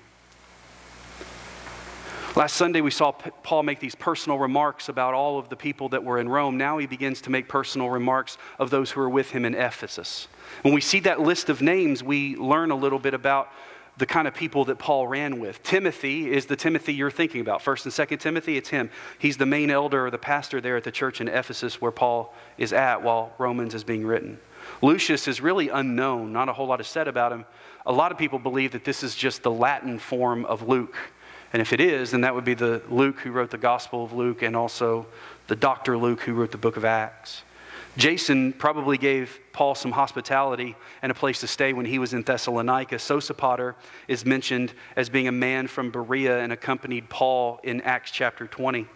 [2.37, 6.03] Last Sunday, we saw Paul make these personal remarks about all of the people that
[6.03, 6.57] were in Rome.
[6.57, 10.27] Now he begins to make personal remarks of those who were with him in Ephesus.
[10.62, 13.53] When we see that list of names, we learn a little bit about
[13.99, 15.62] the kind of people that Paul ran with.
[15.62, 17.62] Timothy is the Timothy you're thinking about.
[17.62, 18.90] First and second Timothy, it's him.
[19.20, 22.35] He's the main elder or the pastor there at the church in Ephesus where Paul
[22.59, 24.40] is at while Romans is being written.
[24.83, 27.44] Lucius is really unknown, not a whole lot is said about him.
[27.87, 30.97] A lot of people believe that this is just the Latin form of Luke.
[31.55, 34.12] And if it is, then that would be the Luke who wrote the Gospel of
[34.12, 35.07] Luke and also
[35.47, 35.97] the Dr.
[35.97, 37.45] Luke who wrote the book of Acts.
[37.97, 42.23] Jason probably gave Paul some hospitality and a place to stay when he was in
[42.23, 42.97] Thessalonica.
[42.97, 43.77] Sosipater
[44.09, 48.88] is mentioned as being a man from Berea and accompanied Paul in Acts chapter 20.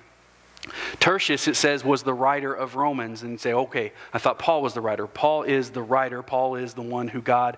[0.99, 3.23] Tertius, it says, was the writer of Romans.
[3.23, 5.07] And say, okay, I thought Paul was the writer.
[5.07, 6.25] Paul is the writer.
[6.25, 7.57] Paul is the one who God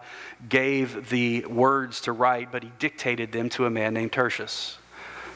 [0.51, 4.77] gave the words to write, but he dictated them to a man named Tertius.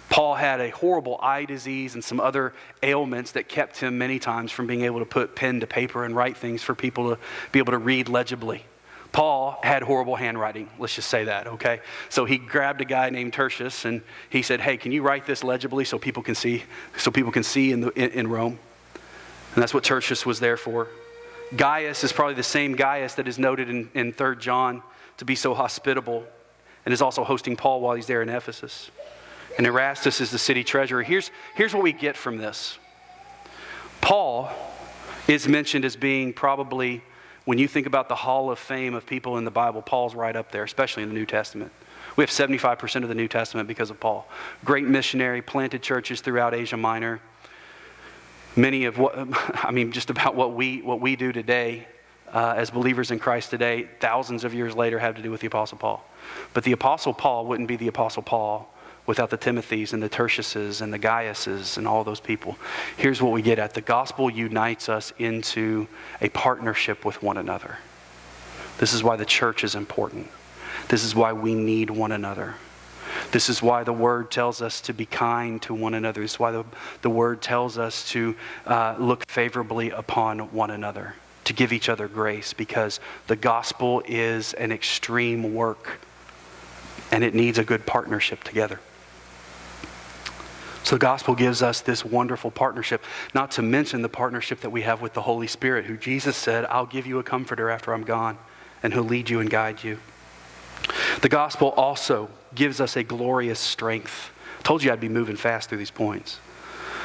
[0.09, 4.53] Paul had a horrible eye disease and some other ailments that kept him many times
[4.53, 7.21] from being able to put pen to paper and write things for people to
[7.53, 8.65] be able to read legibly.
[9.13, 11.81] Paul had horrible handwriting, let's just say that, okay?
[12.09, 15.45] So he grabbed a guy named Tertius and he said, Hey, can you write this
[15.45, 16.65] legibly so people can see,
[16.97, 18.59] so people can see in, the, in, in Rome?
[19.55, 20.89] And that's what Tertius was there for.
[21.57, 24.83] Gaius is probably the same Gaius that is noted in, in 3 John
[25.19, 26.25] to be so hospitable
[26.85, 28.91] and is also hosting Paul while he's there in Ephesus
[29.57, 31.03] and Erastus is the city treasurer.
[31.03, 32.79] Here's, here's what we get from this
[34.01, 34.51] Paul
[35.27, 37.03] is mentioned as being probably,
[37.45, 40.37] when you think about the hall of fame of people in the Bible, Paul's right
[40.37, 41.73] up there, especially in the New Testament.
[42.17, 44.29] We have 75% of the New Testament because of Paul.
[44.65, 47.21] Great missionary, planted churches throughout Asia Minor.
[48.55, 49.15] Many of what,
[49.65, 51.89] I mean, just about what we, what we do today
[52.33, 55.47] uh, as believers in Christ today, thousands of years later, have to do with the
[55.47, 56.05] Apostle Paul.
[56.53, 58.74] But the Apostle Paul wouldn't be the Apostle Paul
[59.07, 62.57] without the Timothys and the Tertiuses and the Gaiuses and all those people.
[62.97, 65.87] Here's what we get at the gospel unites us into
[66.21, 67.79] a partnership with one another.
[68.79, 70.29] This is why the church is important.
[70.89, 72.55] This is why we need one another.
[73.31, 76.21] This is why the word tells us to be kind to one another.
[76.23, 76.65] This is why the,
[77.03, 78.35] the word tells us to
[78.67, 81.15] uh, look favorably upon one another,
[81.45, 86.01] to give each other grace, because the gospel is an extreme work
[87.11, 88.81] and it needs a good partnership together.
[90.85, 93.03] So the gospel gives us this wonderful partnership,
[93.35, 96.67] not to mention the partnership that we have with the Holy Spirit, who Jesus said,
[96.67, 98.37] I'll give you a comforter after I'm gone,
[98.83, 99.99] and who'll lead you and guide you.
[101.23, 104.31] The gospel also gives us a glorious strength.
[104.59, 106.39] I told you I'd be moving fast through these points.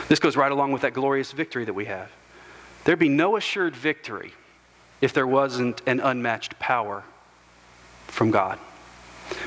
[0.09, 2.11] This goes right along with that glorious victory that we have.
[2.83, 4.33] There'd be no assured victory
[4.99, 7.05] if there wasn't an unmatched power
[8.07, 8.59] from God.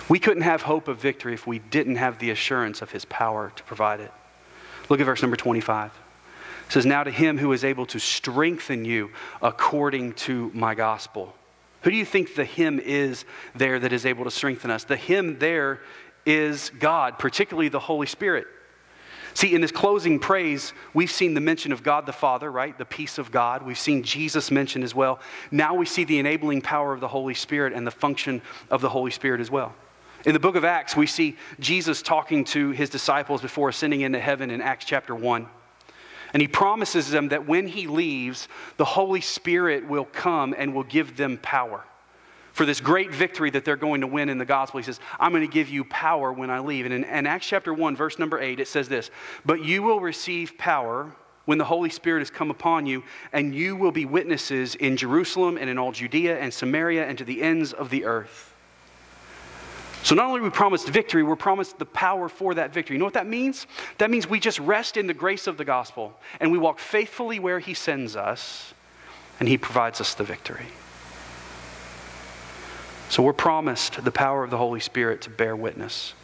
[0.08, 3.52] We couldn't have hope of victory if we didn't have the assurance of his power
[3.56, 4.10] to provide it.
[4.88, 5.90] Look at verse number 25.
[6.66, 11.34] It says, Now to him who is able to strengthen you according to my gospel.
[11.82, 14.84] Who do you think the him is there that is able to strengthen us?
[14.84, 15.80] The him there
[16.24, 18.46] is God, particularly the Holy Spirit.
[19.34, 22.76] See, in this closing praise, we've seen the mention of God the Father, right?
[22.76, 23.62] The peace of God.
[23.62, 25.20] We've seen Jesus mentioned as well.
[25.50, 28.90] Now we see the enabling power of the Holy Spirit and the function of the
[28.90, 29.74] Holy Spirit as well.
[30.24, 34.20] In the book of Acts, we see Jesus talking to his disciples before ascending into
[34.20, 35.46] heaven in Acts chapter 1.
[36.32, 40.84] And he promises them that when he leaves, the Holy Spirit will come and will
[40.84, 41.84] give them power.
[42.52, 45.32] For this great victory that they're going to win in the gospel, he says, I'm
[45.32, 46.84] going to give you power when I leave.
[46.84, 49.10] And in, in Acts chapter 1, verse number 8, it says this
[49.44, 51.14] But you will receive power
[51.46, 55.58] when the Holy Spirit has come upon you, and you will be witnesses in Jerusalem
[55.58, 58.51] and in all Judea and Samaria and to the ends of the earth.
[60.02, 62.96] So not only are we promised victory, we're promised the power for that victory.
[62.96, 63.66] You know what that means?
[63.98, 67.38] That means we just rest in the grace of the gospel and we walk faithfully
[67.38, 68.74] where He sends us
[69.38, 70.66] and He provides us the victory.
[73.08, 76.14] So we're promised the power of the Holy Spirit to bear witness.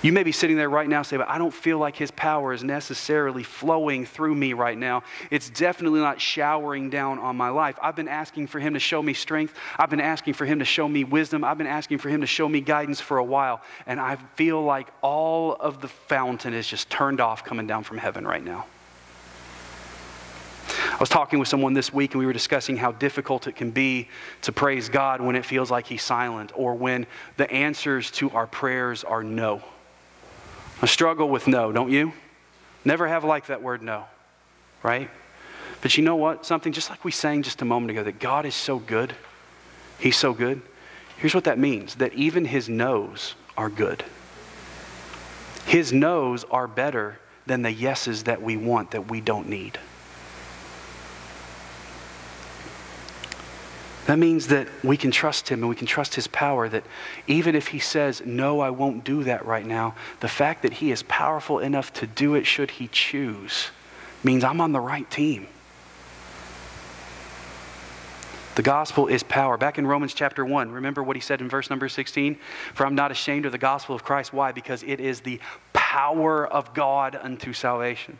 [0.00, 2.52] You may be sitting there right now saying, but I don't feel like his power
[2.52, 5.02] is necessarily flowing through me right now.
[5.32, 7.76] It's definitely not showering down on my life.
[7.82, 9.54] I've been asking for him to show me strength.
[9.76, 11.42] I've been asking for him to show me wisdom.
[11.42, 13.60] I've been asking for him to show me guidance for a while.
[13.86, 17.98] And I feel like all of the fountain is just turned off coming down from
[17.98, 18.66] heaven right now.
[20.92, 23.72] I was talking with someone this week and we were discussing how difficult it can
[23.72, 24.08] be
[24.42, 27.06] to praise God when it feels like He's silent or when
[27.36, 29.60] the answers to our prayers are no.
[30.80, 32.12] I struggle with no, don't you?
[32.84, 34.04] Never have liked that word no,
[34.82, 35.10] right?
[35.80, 36.46] But you know what?
[36.46, 39.14] Something just like we sang just a moment ago that God is so good.
[39.98, 40.62] He's so good.
[41.16, 44.04] Here's what that means that even his no's are good.
[45.66, 49.78] His no's are better than the yeses that we want that we don't need.
[54.08, 56.66] That means that we can trust him and we can trust his power.
[56.66, 56.82] That
[57.26, 60.90] even if he says, No, I won't do that right now, the fact that he
[60.90, 63.68] is powerful enough to do it should he choose
[64.24, 65.46] means I'm on the right team.
[68.54, 69.58] The gospel is power.
[69.58, 72.38] Back in Romans chapter 1, remember what he said in verse number 16?
[72.72, 74.32] For I'm not ashamed of the gospel of Christ.
[74.32, 74.52] Why?
[74.52, 75.38] Because it is the
[75.74, 78.18] power of God unto salvation.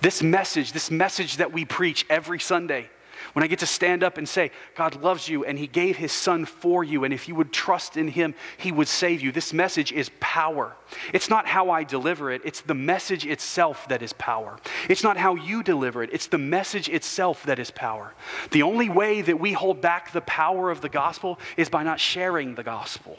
[0.00, 2.90] This message, this message that we preach every Sunday,
[3.32, 6.12] when I get to stand up and say, God loves you and He gave His
[6.12, 9.32] Son for you, and if you would trust in Him, He would save you.
[9.32, 10.76] This message is power.
[11.12, 14.58] It's not how I deliver it, it's the message itself that is power.
[14.88, 18.14] It's not how you deliver it, it's the message itself that is power.
[18.50, 22.00] The only way that we hold back the power of the gospel is by not
[22.00, 23.18] sharing the gospel.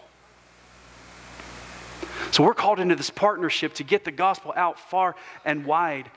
[2.32, 6.10] So we're called into this partnership to get the gospel out far and wide.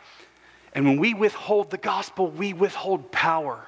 [0.75, 3.67] And when we withhold the gospel, we withhold power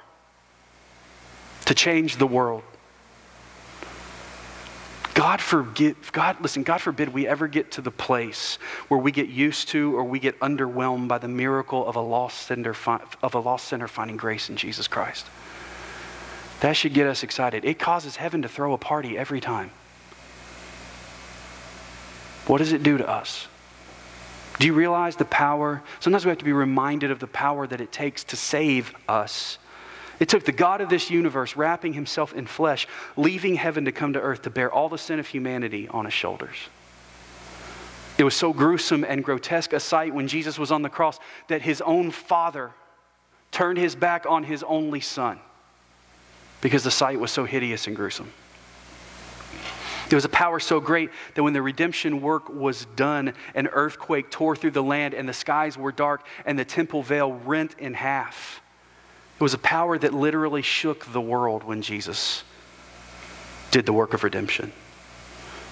[1.65, 2.63] to change the world.
[5.13, 8.55] God forbid, God, listen, God forbid we ever get to the place
[8.87, 12.47] where we get used to or we get underwhelmed by the miracle of a lost
[12.47, 12.75] sinner,
[13.21, 15.27] of a lost sinner finding grace in Jesus Christ.
[16.61, 17.63] That should get us excited.
[17.63, 19.69] It causes heaven to throw a party every time.
[22.47, 23.47] What does it do to us?
[24.59, 25.81] Do you realize the power?
[25.99, 29.57] Sometimes we have to be reminded of the power that it takes to save us
[30.19, 34.13] it took the God of this universe wrapping himself in flesh, leaving heaven to come
[34.13, 36.55] to earth to bear all the sin of humanity on his shoulders.
[38.17, 41.61] It was so gruesome and grotesque a sight when Jesus was on the cross that
[41.61, 42.71] his own father
[43.51, 45.39] turned his back on his only son
[46.61, 48.31] because the sight was so hideous and gruesome.
[50.09, 54.29] There was a power so great that when the redemption work was done, an earthquake
[54.29, 57.93] tore through the land and the skies were dark and the temple veil rent in
[57.93, 58.61] half.
[59.35, 62.43] It was a power that literally shook the world when Jesus
[63.71, 64.71] did the work of redemption.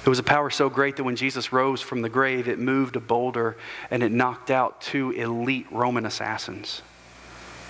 [0.03, 2.95] It was a power so great that when Jesus rose from the grave, it moved
[2.95, 3.55] a boulder
[3.91, 6.81] and it knocked out two elite Roman assassins.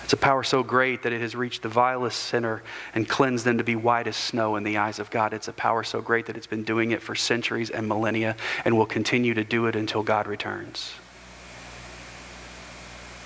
[0.02, 2.62] It's a power so great that it has reached the vilest sinner
[2.94, 5.32] and cleansed them to be white as snow in the eyes of God.
[5.32, 8.76] It's a power so great that it's been doing it for centuries and millennia and
[8.76, 10.94] will continue to do it until God returns.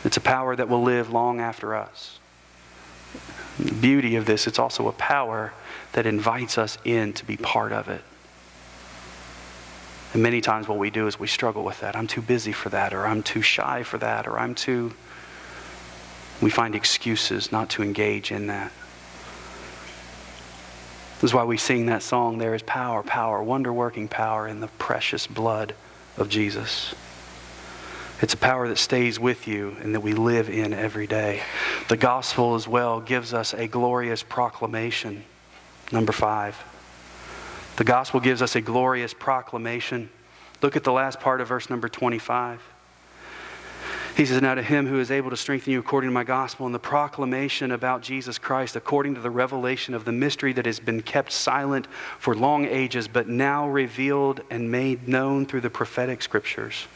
[0.05, 2.19] It's a power that will live long after us.
[3.59, 5.53] The beauty of this, it's also a power
[5.93, 8.03] that invites us in to be part of it.
[10.13, 11.97] And many times what we do is we struggle with that.
[11.97, 14.95] I'm too busy for that, or I'm too shy for that, or I'm too.
[16.41, 18.73] We find excuses not to engage in that.
[21.17, 24.61] This is why we sing that song, There is power, power, wonder working power in
[24.61, 25.75] the precious blood
[26.19, 26.95] of Jesus.
[28.23, 31.43] It's a power that stays with you and that we live in every day.
[31.89, 35.23] The gospel, as well, gives us a glorious proclamation.
[35.93, 36.57] Number five.
[37.77, 40.09] The gospel gives us a glorious proclamation.
[40.63, 42.63] Look at the last part of verse number 25.
[44.17, 46.65] He says, Now to him who is able to strengthen you according to my gospel
[46.65, 50.81] and the proclamation about Jesus Christ, according to the revelation of the mystery that has
[50.81, 51.87] been kept silent
[52.19, 56.87] for long ages, but now revealed and made known through the prophetic scriptures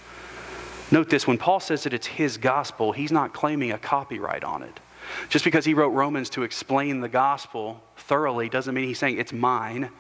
[0.90, 4.62] Note this when Paul says that it's his gospel, he's not claiming a copyright on
[4.62, 4.81] it.
[5.29, 9.33] Just because he wrote Romans to explain the gospel thoroughly doesn't mean he's saying it's
[9.33, 9.90] mine.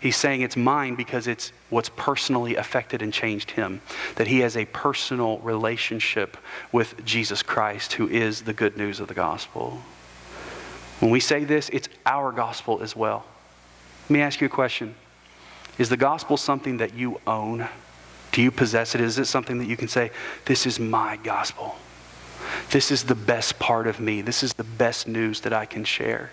[0.00, 3.80] He's saying it's mine because it's what's personally affected and changed him.
[4.14, 6.36] That he has a personal relationship
[6.70, 9.82] with Jesus Christ, who is the good news of the gospel.
[11.00, 13.24] When we say this, it's our gospel as well.
[14.04, 14.94] Let me ask you a question
[15.78, 17.68] Is the gospel something that you own?
[18.38, 19.00] Do you possess it?
[19.00, 20.12] Is it something that you can say,
[20.44, 21.74] This is my gospel?
[22.70, 24.20] This is the best part of me.
[24.20, 26.30] This is the best news that I can share.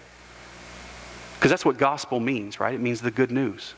[1.34, 2.76] Because that's what gospel means, right?
[2.76, 3.74] It means the good news.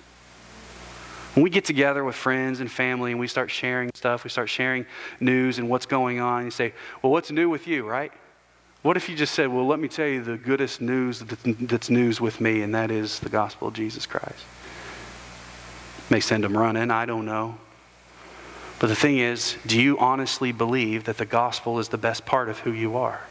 [1.36, 4.50] When we get together with friends and family and we start sharing stuff, we start
[4.50, 4.86] sharing
[5.22, 8.12] news and what's going on, you say, Well, what's new with you, right?
[8.82, 12.20] What if you just said, Well, let me tell you the goodest news that's news
[12.20, 14.44] with me, and that is the gospel of Jesus Christ?
[16.10, 17.58] May send them running, I don't know.
[18.80, 22.48] But the thing is, do you honestly believe that the gospel is the best part
[22.48, 23.22] of who you are?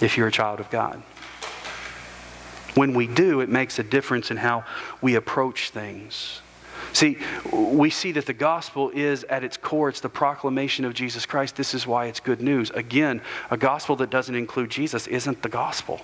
[0.00, 1.02] If you're a child of God.
[2.74, 4.64] When we do, it makes a difference in how
[5.00, 6.42] we approach things.
[6.92, 7.18] See,
[7.50, 11.56] we see that the gospel is at its core, it's the proclamation of Jesus Christ.
[11.56, 12.70] This is why it's good news.
[12.70, 16.00] Again, a gospel that doesn't include Jesus isn't the gospel.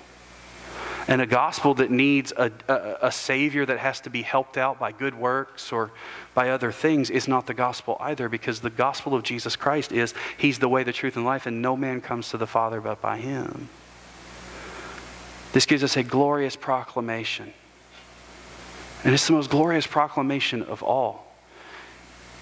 [1.09, 4.79] And a gospel that needs a, a, a, Savior that has to be helped out
[4.79, 5.91] by good works or
[6.33, 10.15] by other things is not the gospel either, because the gospel of Jesus Christ is
[10.39, 13.01] He's the way, the truth, and life, and no man comes to the Father but
[13.01, 13.69] by Him.
[15.53, 17.53] This gives us a glorious proclamation.
[19.05, 21.27] And it's the most glorious proclamation of all.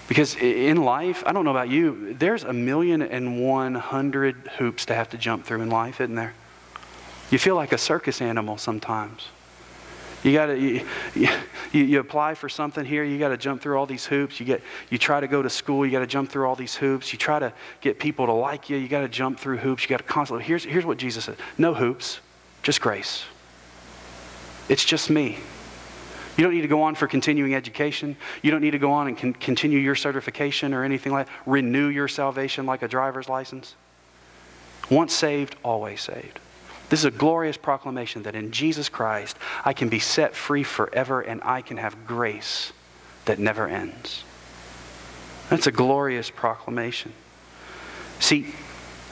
[0.07, 4.85] Because in life, I don't know about you, there's a million and one hundred hoops
[4.85, 6.33] to have to jump through in life, isn't there?
[7.31, 9.27] You feel like a circus animal sometimes.
[10.23, 11.29] You got to you, you,
[11.71, 13.03] you, apply for something here.
[13.03, 14.39] You got to jump through all these hoops.
[14.39, 14.61] You get
[14.91, 15.83] you try to go to school.
[15.83, 17.11] You got to jump through all these hoops.
[17.11, 18.77] You try to get people to like you.
[18.77, 19.83] You got to jump through hoops.
[19.83, 20.45] You got to constantly.
[20.45, 22.19] Here's here's what Jesus said: No hoops,
[22.61, 23.23] just grace.
[24.69, 25.39] It's just me.
[26.37, 28.15] You don't need to go on for continuing education.
[28.41, 31.33] You don't need to go on and con- continue your certification or anything like that.
[31.45, 33.75] Renew your salvation like a driver's license.
[34.89, 36.39] Once saved, always saved.
[36.91, 41.21] This is a glorious proclamation that in Jesus Christ I can be set free forever
[41.21, 42.73] and I can have grace
[43.23, 44.25] that never ends.
[45.49, 47.13] That's a glorious proclamation.
[48.19, 48.53] See,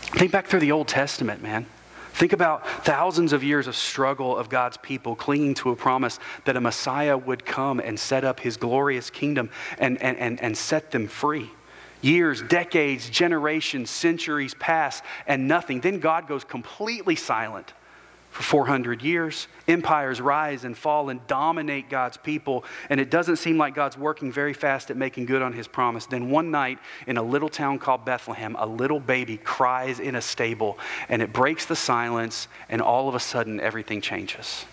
[0.01, 1.67] think back through the Old Testament, man.
[2.11, 6.57] Think about thousands of years of struggle of God's people clinging to a promise that
[6.57, 10.91] a Messiah would come and set up his glorious kingdom and, and, and, and set
[10.91, 11.49] them free.
[12.01, 15.81] Years, decades, generations, centuries pass, and nothing.
[15.81, 17.73] Then God goes completely silent
[18.29, 19.47] for 400 years.
[19.67, 24.31] Empires rise and fall and dominate God's people, and it doesn't seem like God's working
[24.31, 26.05] very fast at making good on his promise.
[26.05, 30.21] Then one night in a little town called Bethlehem, a little baby cries in a
[30.21, 30.77] stable,
[31.09, 34.65] and it breaks the silence, and all of a sudden everything changes.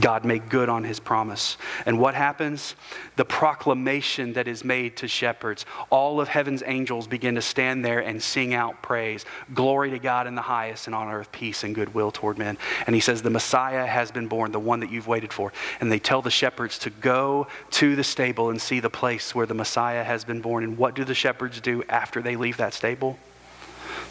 [0.00, 1.56] God made good on his promise.
[1.86, 2.74] And what happens?
[3.16, 5.64] The proclamation that is made to shepherds.
[5.90, 9.24] All of heaven's angels begin to stand there and sing out praise.
[9.54, 12.58] Glory to God in the highest, and on earth peace and goodwill toward men.
[12.86, 15.52] And he says, The Messiah has been born, the one that you've waited for.
[15.80, 19.46] And they tell the shepherds to go to the stable and see the place where
[19.46, 20.64] the Messiah has been born.
[20.64, 23.18] And what do the shepherds do after they leave that stable?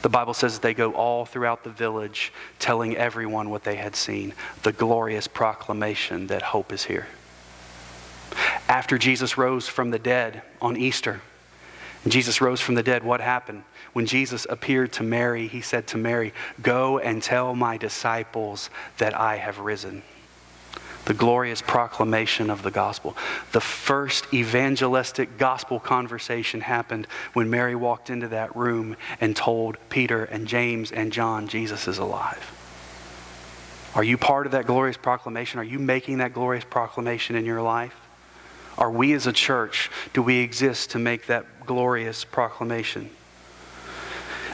[0.06, 4.36] The Bible says they go all throughout the village telling everyone what they had seen
[4.62, 7.08] the glorious proclamation that hope is here.
[8.70, 11.22] After Jesus rose from the dead on Easter,
[12.08, 13.64] Jesus rose from the dead, what happened?
[13.93, 19.20] When Jesus appeared to Mary, he said to Mary, Go and tell my disciples that
[19.20, 20.03] I have risen
[21.06, 23.16] the glorious proclamation of the gospel.
[23.51, 30.26] The first evangelistic gospel conversation happened when Mary walked into that room and told Peter
[30.26, 32.51] and James and John, Jesus is alive.
[33.93, 35.60] Are you part of that glorious proclamation?
[35.60, 37.95] Are you making that glorious proclamation in your life?
[38.78, 43.10] Are we as a church, do we exist to make that glorious proclamation?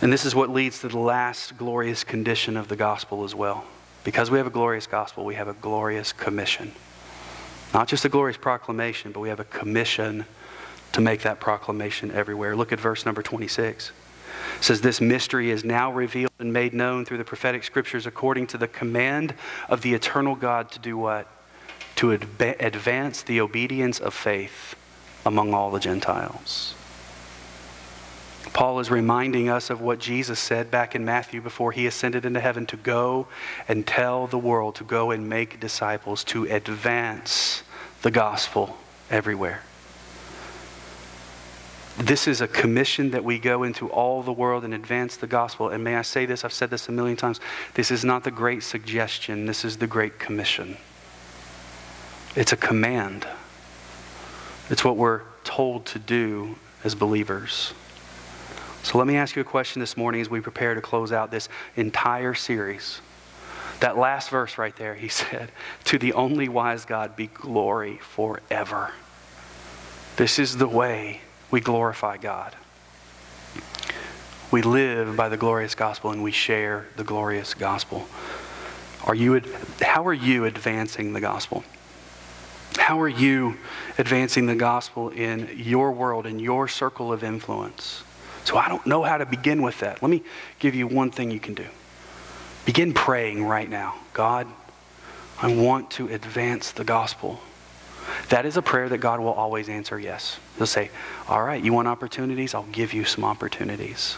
[0.02, 3.66] And this is what leads to the last glorious condition of the gospel as well.
[4.04, 6.72] Because we have a glorious gospel, we have a glorious commission.
[7.74, 10.26] Not just a glorious proclamation, but we have a commission
[10.92, 12.56] to make that proclamation everywhere.
[12.56, 13.92] Look at verse number 26.
[14.58, 18.48] It says, This mystery is now revealed and made known through the prophetic scriptures according
[18.48, 19.36] to the command
[19.70, 21.28] of the eternal God to do what?
[21.98, 24.76] To advance the obedience of faith
[25.26, 26.74] among all the Gentiles.
[28.54, 32.40] Paul is reminding us of what Jesus said back in Matthew before he ascended into
[32.40, 33.28] heaven to go
[33.68, 37.64] and tell the world, to go and make disciples, to advance
[38.02, 38.78] the gospel
[39.10, 39.62] everywhere.
[41.98, 45.70] This is a commission that we go into all the world and advance the gospel.
[45.70, 46.44] And may I say this?
[46.44, 47.40] I've said this a million times.
[47.74, 50.78] This is not the great suggestion, this is the great commission.
[52.36, 53.28] It's a command,
[54.70, 57.74] it's what we're told to do as believers.
[58.84, 61.32] So let me ask you a question this morning as we prepare to close out
[61.32, 63.02] this entire series.
[63.80, 65.52] That last verse right there, he said,
[65.86, 68.92] To the only wise God be glory forever.
[70.18, 71.22] This is the way
[71.52, 72.56] we glorify God.
[74.52, 78.06] We live by the glorious gospel and we share the glorious gospel.
[79.06, 79.42] Are you,
[79.82, 81.64] how are you advancing the gospel?
[82.78, 83.58] How are you
[83.98, 88.04] advancing the gospel in your world, in your circle of influence?
[88.44, 90.02] So I don't know how to begin with that.
[90.02, 90.24] Let me
[90.60, 91.66] give you one thing you can do.
[92.66, 93.96] Begin praying right now.
[94.14, 94.48] God,
[95.42, 97.40] I want to advance the gospel.
[98.30, 100.40] That is a prayer that God will always answer yes.
[100.58, 100.90] He'll say,
[101.28, 102.54] All right, you want opportunities?
[102.54, 104.18] I'll give you some opportunities.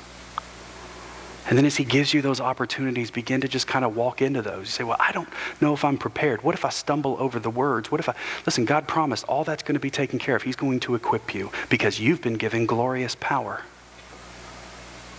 [1.50, 4.42] And then as he gives you those opportunities, begin to just kind of walk into
[4.42, 4.60] those.
[4.60, 5.30] You say, Well, I don't
[5.62, 6.44] know if I'm prepared.
[6.44, 7.92] What if I stumble over the words?
[7.92, 8.16] What if I.
[8.46, 10.44] Listen, God promised all that's going to be taken care of.
[10.44, 13.64] He's going to equip you because you've been given glorious power.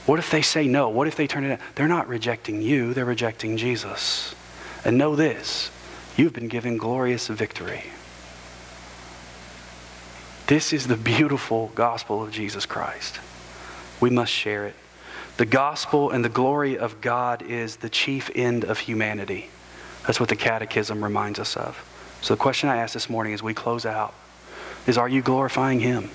[0.07, 0.89] What if they say no?
[0.89, 1.59] What if they turn it down?
[1.75, 4.35] They're not rejecting you, they're rejecting Jesus.
[4.85, 5.71] And know this
[6.17, 7.85] you've been given glorious victory.
[10.47, 13.19] This is the beautiful gospel of Jesus Christ.
[14.01, 14.75] We must share it.
[15.37, 19.49] The gospel and the glory of God is the chief end of humanity.
[20.07, 21.83] That's what the catechism reminds us of.
[22.21, 24.15] So the question I ask this morning as we close out
[24.87, 26.11] is Are you glorifying Him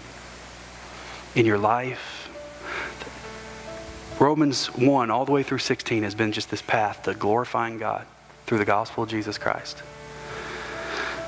[1.35, 2.18] in your life?
[4.19, 8.05] Romans 1 all the way through 16 has been just this path to glorifying God
[8.45, 9.81] through the gospel of Jesus Christ.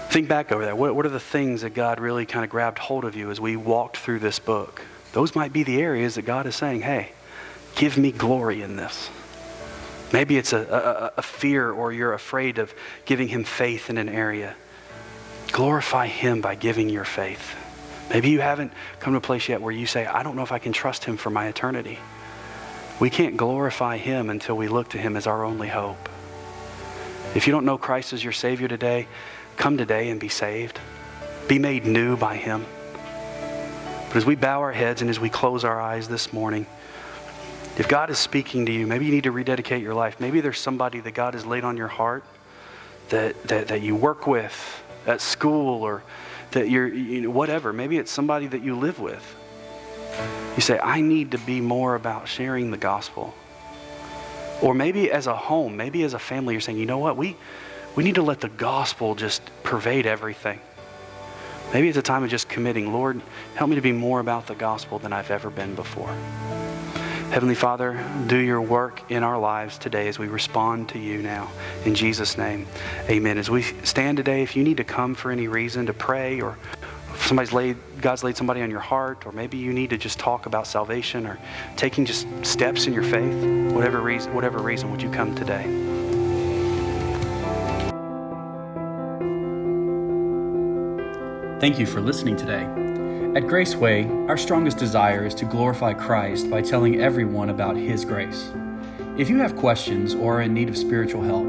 [0.09, 0.77] Think back over that.
[0.77, 3.39] What, what are the things that God really kind of grabbed hold of you as
[3.39, 4.81] we walked through this book?
[5.13, 7.11] Those might be the areas that God is saying, hey,
[7.75, 9.09] Give me glory in this.
[10.13, 12.73] Maybe it's a, a, a, fear or you're afraid of
[13.05, 14.55] giving him faith in an area.
[15.51, 17.55] Glorify him by giving your faith.
[18.09, 20.51] Maybe you haven't come to a place yet where you say, I don't know if
[20.51, 21.97] I can trust him for my eternity.
[23.01, 26.07] We can't glorify him until we look to him as our only hope.
[27.33, 29.07] If you don't know Christ as your Savior today,
[29.57, 30.79] come today and be saved.
[31.47, 32.63] Be made new by him.
[34.07, 36.67] But as we bow our heads and as we close our eyes this morning,
[37.75, 40.19] if God is speaking to you, maybe you need to rededicate your life.
[40.19, 42.23] Maybe there's somebody that God has laid on your heart
[43.09, 46.03] that, that, that you work with at school or
[46.51, 47.73] that you're, you know, whatever.
[47.73, 49.37] Maybe it's somebody that you live with.
[50.55, 53.33] You say, I need to be more about sharing the gospel.
[54.61, 57.35] Or maybe as a home, maybe as a family, you're saying, you know what, we,
[57.95, 60.59] we need to let the gospel just pervade everything.
[61.73, 63.21] Maybe it's a time of just committing, Lord,
[63.55, 66.13] help me to be more about the gospel than I've ever been before.
[67.31, 71.49] Heavenly Father, do your work in our lives today as we respond to you now.
[71.85, 72.67] In Jesus' name,
[73.09, 73.37] amen.
[73.37, 76.57] As we stand today, if you need to come for any reason to pray or
[77.25, 80.45] somebody's laid, God's laid somebody on your heart, or maybe you need to just talk
[80.45, 81.39] about salvation or
[81.75, 85.63] taking just steps in your faith, whatever reason, whatever reason, would you come today?
[91.59, 92.63] Thank you for listening today.
[93.35, 98.51] At Graceway, our strongest desire is to glorify Christ by telling everyone about His grace.
[99.17, 101.47] If you have questions or are in need of spiritual help,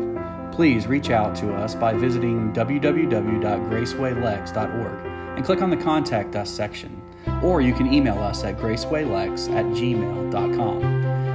[0.53, 5.12] please reach out to us by visiting www.gracewaylex.org
[5.43, 7.03] and click on the Contact Us section,
[7.43, 10.85] or you can email us at gracewaylex at gmail.com.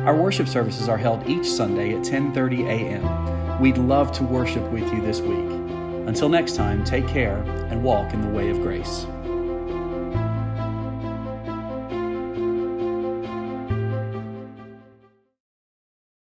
[0.08, 3.60] Our worship services are held each Sunday at 10:30 a.m.
[3.60, 5.52] We'd love to worship with you this week.
[6.08, 7.40] Until next time, take care
[7.70, 9.06] and walk in the way of grace.